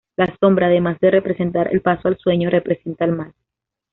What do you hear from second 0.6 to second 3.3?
además de representar el paso al sueño, representa el